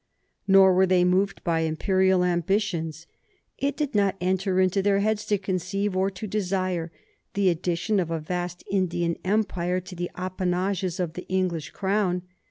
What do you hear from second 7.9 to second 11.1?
of a vast Indian empire to the appanages